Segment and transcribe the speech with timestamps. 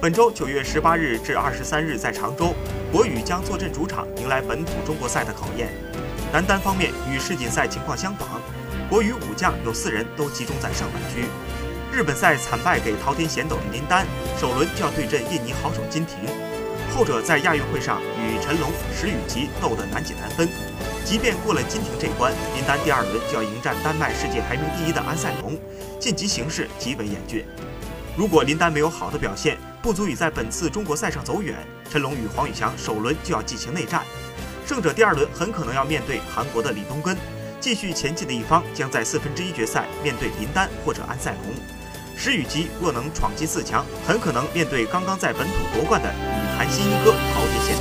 [0.00, 2.54] 本周九月十八日至二十三日在常州，
[2.90, 5.68] 国羽将坐镇主场，迎来本土中国赛的考验。
[6.32, 8.40] 男单方面与世锦赛情况相仿，
[8.88, 11.28] 国羽五将有四人都集中在上半区。
[11.92, 14.06] 日本赛惨败给滔天贤斗的林丹，
[14.40, 16.16] 首轮就要对阵印尼好手金廷。
[16.96, 20.48] 后者在亚运会上与陈龙、石宇奇斗得难解难分。
[21.04, 25.58] 即便过了金廷这关，林丹第二轮就要迎战丹麦世界排名第一的安塞龙，
[25.98, 27.44] 晋级形势极为严峻。
[28.20, 31.56] 如果林丹没有好的表现，不足以在本次中国赛上走远。
[31.90, 34.02] 陈龙与黄宇翔首轮就要进行内战，
[34.66, 37.16] 胜者第二轮很可能要面对韩国的李东根。
[37.60, 41.54] 继续前进的一方将在四分之一决赛面对林丹或者安赛龙。
[42.14, 47.79] 石宇奇若能闯进四强，很可能面对刚刚在本土夺冠的女韩新一哥陶天贤。